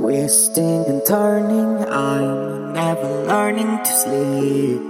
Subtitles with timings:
[0.00, 4.80] Twisting and turning, I'm never learning to sleep.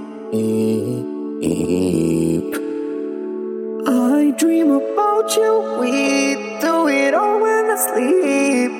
[3.88, 8.72] I dream about you, we do it all when I sleep.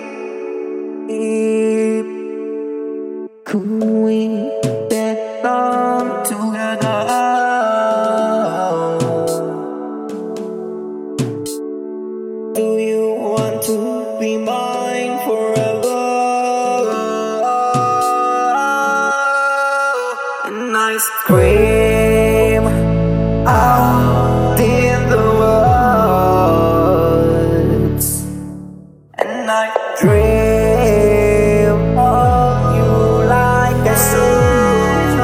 [3.44, 4.28] Could we
[4.88, 7.00] belong together?
[12.55, 13.77] Do you want to
[14.20, 14.80] be mine
[20.83, 22.65] I scream
[23.47, 25.20] out in the
[27.91, 28.25] woods,
[29.19, 29.69] and I
[30.01, 32.93] dream of you
[33.29, 35.19] like a sun.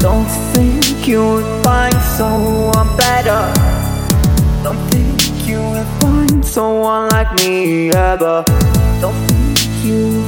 [0.00, 3.52] Don't think you would find someone better.
[4.64, 8.44] Don't think you will find someone like me ever.
[9.02, 10.24] Don't think you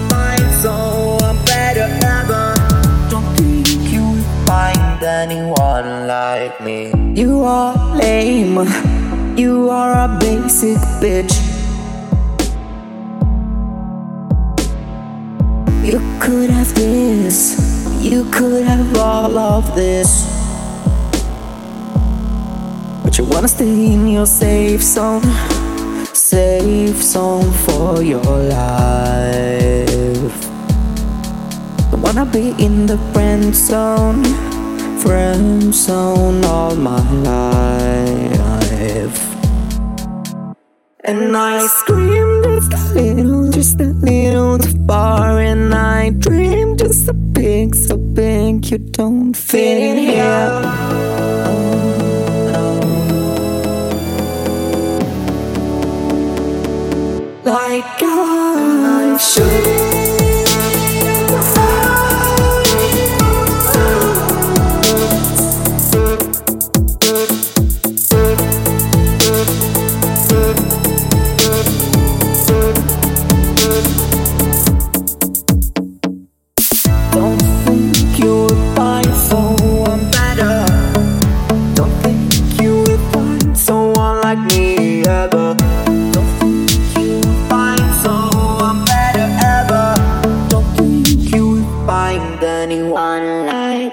[6.39, 6.93] like me.
[7.21, 8.59] You are lame.
[9.37, 11.35] You are a basic bitch.
[15.91, 17.37] You could have this.
[18.01, 20.11] You could have all of this.
[23.03, 25.27] But you wanna stay in your safe zone.
[26.13, 30.39] Safe zone for your life.
[31.91, 34.23] Don't wanna be in the friend zone.
[35.03, 38.39] Friend zone all my life.
[41.05, 45.41] And I scream just a little, just a little too far.
[45.41, 50.99] And I dream just a big, so big you don't fit in here.
[57.45, 59.78] Like I Don't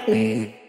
[0.08, 0.65] me.